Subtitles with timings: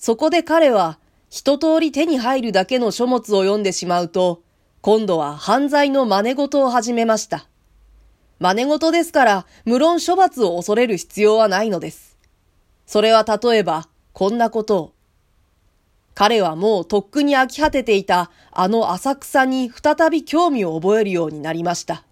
[0.00, 4.42] そこで彼は一通り手に入るだけの書物を読んでしまうと、
[4.80, 7.46] 今度は犯罪の真似事を始めました。
[8.38, 12.16] 真似事ですから、無論処罰を恐れる必要はないのです。
[12.86, 14.92] それは例えば、こんなことを。
[16.14, 22.04] 彼はもうとっくに飽き果てていたあの浅草に再び興味を覚えるようになりました。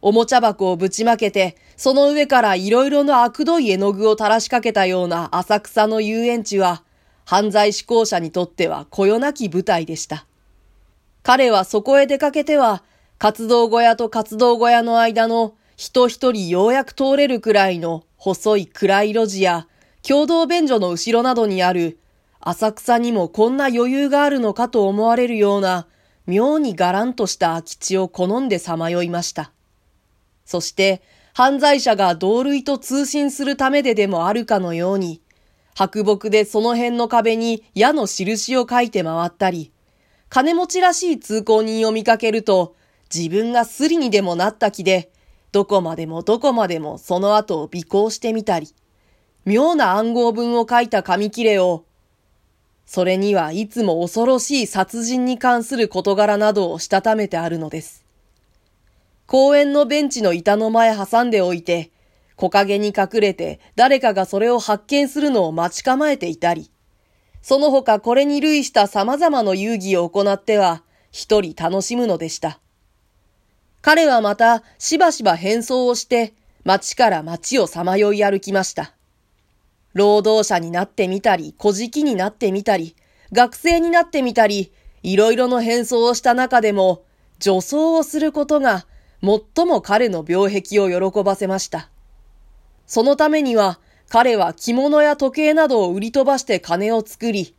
[0.00, 6.83] おもちゃ箱をぶちまけて、その上からいろいろな悪どい絵の具を垂らしかけたような浅草の遊園地は、
[7.24, 10.26] 犯罪志向者にとってはこよなき舞台でした。
[11.22, 12.82] 彼はそこへ出かけては、
[13.18, 19.66] 活動小屋と活動小屋の間の人一人ようやく通れるくらいの細い暗い路地や、
[20.06, 21.98] 共同便所の後ろなどにある
[22.46, 25.86] 浅草にもこんな余裕があるのかと思われるような、
[26.26, 29.50] 妙にがらんとした空き地を好んでさまよいました。
[30.44, 31.00] そして、
[31.32, 35.22] 犯罪者が同類と通信するためででもあるかのように、
[35.74, 39.72] 白木でその辺の壁に矢の印を書いて回ったり、
[40.28, 42.74] 金持ちらしい通行人を見かけると、
[43.14, 45.10] 自分がスリにでもなった気で、
[45.52, 48.74] どこまでもどこまでもその後を尾行してみたり、
[49.44, 51.84] 妙な暗号文を書いた紙切れを
[52.86, 58.04] それにはいつも恐ろしい殺人に関する事柄などをしたためてあるのです。
[59.26, 61.90] 公園のベンチの板の前挟んでおいて、
[62.36, 66.70] 木陰に隠れて誰かがそれを発見するのを待ち構えていたり、
[67.44, 70.82] その他これに類した様々な遊戯を行っては、
[71.12, 72.58] 一人楽しむのでした。
[73.82, 76.32] 彼はまたしばしば変装をして、
[76.64, 78.94] 街から街をさまよい歩きました。
[79.92, 82.96] 労働者になってみたり、小敷になってみたり、
[83.30, 87.02] 学生になってみたり、いろいろの変装をした中でも、
[87.40, 88.86] 女装をすることが
[89.22, 91.90] 最も彼の病壁を喜ばせました。
[92.86, 97.54] そのためには、彼は着物や時計などを売り飛ばして金を作り、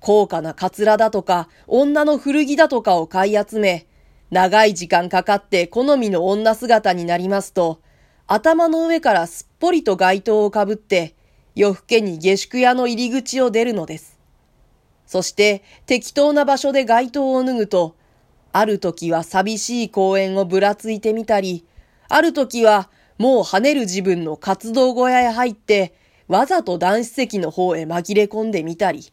[0.00, 3.86] 高価なカツラだとか、女の古着だとかを買い集め、
[4.30, 7.80] 長い時間かかって好みの女姿になりますと、
[8.26, 11.14] 頭の上からすっぽりと街灯をかぶって、
[11.54, 14.18] 夜更けに下宿屋の入り口を出るのです。
[15.06, 17.96] そして適当な場所で街灯を脱ぐと、
[18.52, 21.64] ある時は寂しい公園をぶらついてみたり、
[22.08, 25.94] ある時はもう跳ねる自分の活動小屋へ入って、
[26.26, 29.12] わざと男子席の方へ紛れ込んでみたり、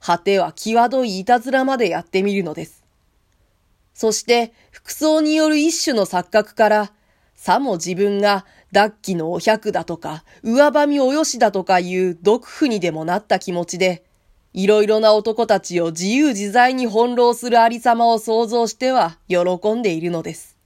[0.00, 2.82] 果ては際どいいたずらまでやってみるのです。
[3.94, 6.92] そして、服装による一種の錯覚から、
[7.34, 14.02] さも自分が脱気のお百だとか、上ばみおよしだとかいう毒婦にでもなった気持ちで、
[14.54, 19.38] いろいろな男たちを自由自在に翻弄するありさまを想像しては喜
[19.74, 20.56] んでいるのです。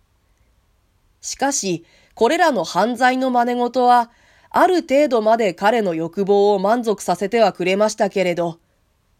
[1.20, 1.84] しかし、
[2.16, 4.10] これらの犯罪の真似事は、
[4.48, 8.58] ある程度まで彼の欲望を満足させてはくれましたけれど、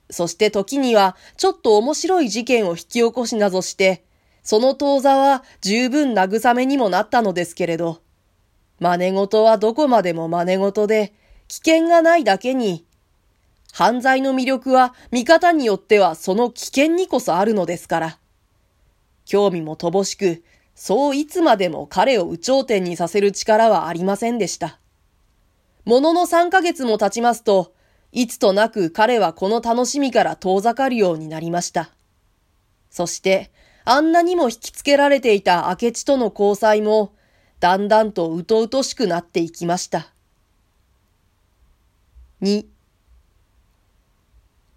[0.09, 4.03] そして時にはちょっと面白い事件を引き起こしなどして、
[4.43, 8.01] その当座は十分慰めにもなったのですけれど、
[8.81, 11.13] 真似事はどこまでも真似事で、
[11.49, 12.87] 危険がないだけに、
[13.75, 18.19] 犯罪の魅力は見方によってはその危険にこそあるのですから。
[19.27, 20.43] 興味も乏しく、
[20.77, 24.79] そういつまでも彼を有頂天にさせる力はありませんでした。
[25.87, 27.73] ものの3ヶ月も経ちますと、
[28.13, 31.91] いつとなく彼はこの楽しみから遠ざかるようになりました。
[32.91, 33.51] そして、
[33.85, 37.15] あんなにも引きつけられていた明智との交際も、
[37.59, 40.13] だんだんとうとうとしくなっていきました。
[42.43, 42.67] 2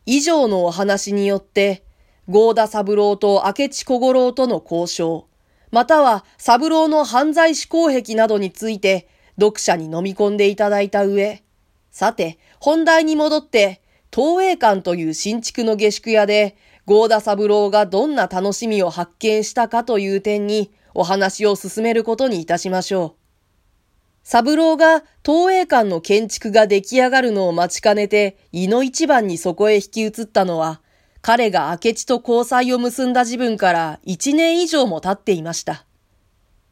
[0.06, 1.84] 以上のお話によって、
[2.28, 5.29] 合田三郎と明智小五郎との交渉、
[5.72, 9.07] または三郎の犯罪思考癖などについて
[9.40, 11.44] 読者に飲み込んでいただいた上、
[11.91, 13.81] さて、本題に戻って、
[14.13, 23.19] 東映館という新築の下宿屋で、合田三郎がどんな楽しみを発見したかという点に、お話を進めることにいたしましょう。
[24.24, 30.81] 三郎が東映館の建築が出来上がるのを待ちかねて、井の一番にそこへ引き移ったのは、
[31.21, 35.86] 彼が明智と交際を結んだ自分から一年以上も経っていました。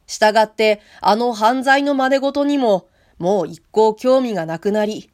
[0.08, 2.88] したがって、あの犯罪の真似事にも、
[3.20, 5.10] もう一向興味がなくなり、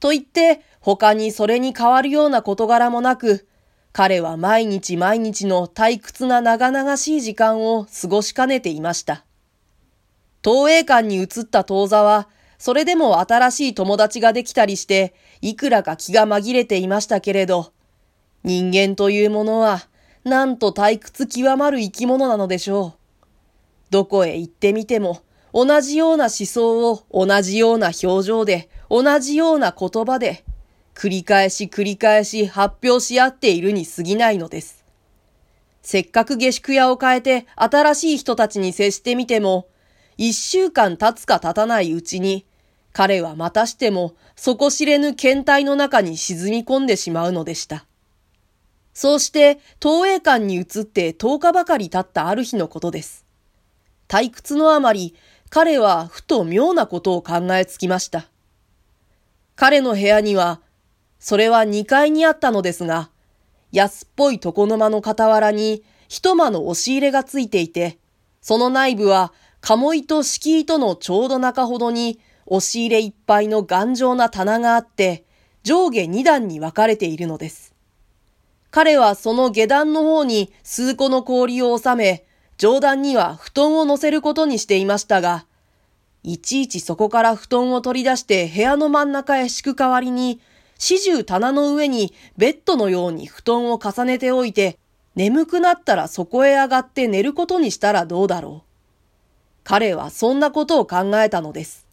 [0.00, 3.46] と言って、他にそれに変わるような事柄もなく、
[3.92, 9.24] 彼は毎日毎日の退屈な長々しい時間を過ごしかねていました。
[10.42, 17.72] 東映館に移った当座は、それでも新しい友達ができたりして、いくらか気が紛れていましたけれど、
[18.44, 19.88] 人間というものは、
[20.24, 22.98] なんと退屈極まる生き物なのでしょう。
[23.90, 30.44] どこへ行ってみても、同じような思想を同じような表情で、同じような言葉で、
[30.94, 34.84] 繰り返し繰り返し発表し合っているに過ぎないのです。
[35.82, 39.68] せっかく下宿屋を変えて新しい人たちに接してみても、
[40.16, 42.44] 一週間経つか経たないうちに、
[42.92, 47.87] 彼はまたしても底知れぬ検体の中に沈み込んでしまうのでした。
[49.00, 53.24] そうして東映館に移って10日ばかり経ったある日のことです。
[54.08, 55.14] 退屈のあまり、
[55.50, 58.26] 彼はふと妙なことを考えつきました。
[59.54, 60.60] 彼の部屋には、
[61.20, 63.08] それは2階にあったのですが、
[63.70, 67.98] 安っぽい床の間の傍らに一間の押し入れがついていて、
[68.40, 75.22] その内部は鴨居と敷居とのちょうど中ほどに押し入れいっぱいの頑丈な棚があって、
[75.62, 77.67] 上下2段に分かれているのです。
[78.78, 82.24] 彼はその下段の方に数個の氷を収め、
[82.58, 85.46] 上段には布団を乗せることにしていましたが、
[86.22, 90.40] いちいちそこから布団を取り出して部屋の真ん中へ敷く代わりに、
[90.78, 94.78] 始終棚の上にベッドのように布団を重ねておいて、
[95.16, 98.68] 眠くなったらそこへ上がって寝ることにしたらどうだろう。
[99.64, 101.84] 彼はそんなことを考えたのです。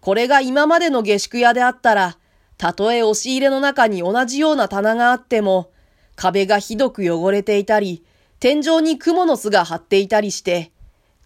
[0.00, 2.16] これが今までの下宿屋であったら、
[2.58, 5.72] たとえ押し入れの中に同じような棚があっても、
[6.20, 8.04] 壁がひどく汚れていたり、
[8.40, 10.70] 天井に蜘蛛の巣が張っていたりして、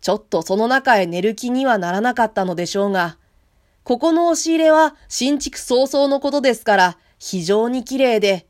[0.01, 3.19] ちょっとその中へ寝る気にはならなかったのでしょうが、
[3.83, 8.47] ここの押し入れは新築早々のことですから非常に綺麗で、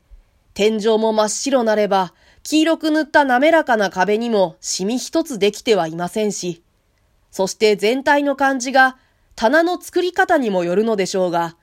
[0.53, 2.13] 天井も真っ白なれば、
[2.43, 6.61] 黄色く塗った滑らかな壁にもシミ一つできてはいませんし、
[7.31, 8.97] そして全体の感じが
[9.35, 11.57] 棚の作り方にもよるのでしょうが、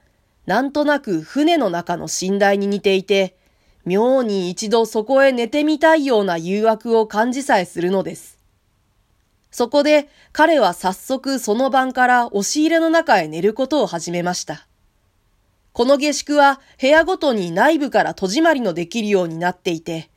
[0.46, 3.36] なんとなく船の中の寝台に似ていて、
[3.84, 8.38] 妙に一度そこへ寝てみたいような誘惑を感じさえするのです。
[9.50, 14.66] そこで彼は早速その晩から押し入れの中へ寝ることを始めました。
[15.72, 20.10] この下宿は部屋ごとに内部から戸締まりのできるようになっていて、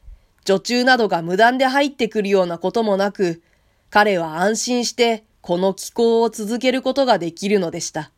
[0.45, 3.41] 女中などが無断で入ってくるようなこともなく、
[3.89, 8.11] 彼は安心してこの気候を続けることができるのでした。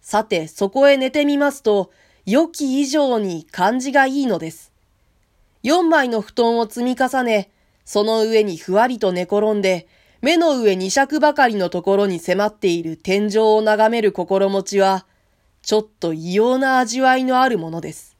[0.00, 1.90] さて、そこへ寝てみますと、
[2.26, 4.72] 良き以上に感じがいいのです。
[5.62, 7.50] 四枚の布団を積み重ね、
[7.84, 9.86] その上にふわりと寝転んで、
[10.22, 15.04] 目の上二尺ばかりのところに迫っている天井を眺める心持ちは、
[15.60, 18.16] ちょっと異様な味わいのあるものです。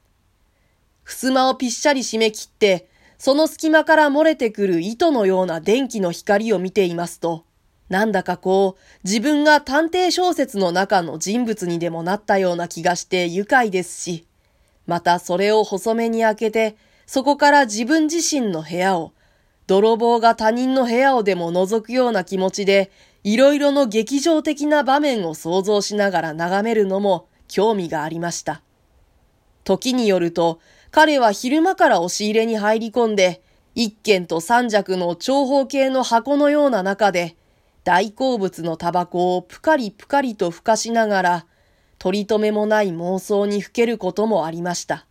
[1.04, 7.46] 襖をぴっしゃり締め切って、その隙間から漏れてくる糸のような電気の光を見ていますと、
[7.94, 14.26] なんだかこう、自分が探偵小説の中の人物にでもなったような気がして愉快ですし、
[14.84, 16.76] またそれを細めに開けて、
[17.06, 19.12] そこから自分自身の部屋を、
[19.68, 22.90] 泥棒が他人の部屋をでも覗くような気持ちで、
[23.22, 28.60] いろいろの劇場的な場面を想像しながら眺めるのも興味がありました。
[29.62, 30.58] 時によると、
[30.90, 33.40] 彼は昼間から押し入れに入り込んで、
[33.76, 37.36] 一軒と三尺の長方形の箱のような中で、
[37.84, 41.46] 大好物のタバコをぷかりぷかりとふかしながら、
[41.98, 45.06] 取り留めもない妄想にふけることもありました。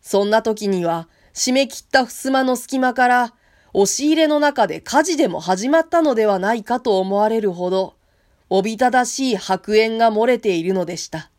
[0.00, 3.34] そんな時には、締め切った襖の隙間から、
[3.74, 7.94] 押し入れの中で火事でも始まったのではないかと思われるほど、
[8.48, 11.30] おびただしい白煙が漏れているのでした。